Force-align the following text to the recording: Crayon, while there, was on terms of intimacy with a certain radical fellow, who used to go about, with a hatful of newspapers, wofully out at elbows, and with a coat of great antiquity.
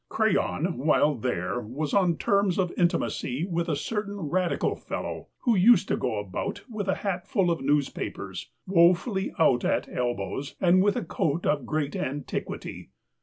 Crayon, 0.09 0.79
while 0.79 1.13
there, 1.13 1.59
was 1.61 1.93
on 1.93 2.17
terms 2.17 2.57
of 2.57 2.73
intimacy 2.75 3.45
with 3.45 3.69
a 3.69 3.75
certain 3.75 4.17
radical 4.19 4.75
fellow, 4.75 5.27
who 5.41 5.53
used 5.53 5.87
to 5.89 5.95
go 5.95 6.17
about, 6.17 6.63
with 6.67 6.87
a 6.87 6.95
hatful 7.05 7.51
of 7.51 7.61
newspapers, 7.61 8.49
wofully 8.65 9.31
out 9.37 9.63
at 9.63 9.87
elbows, 9.87 10.55
and 10.59 10.81
with 10.81 10.95
a 10.95 11.05
coat 11.05 11.45
of 11.45 11.67
great 11.67 11.95
antiquity. 11.95 12.89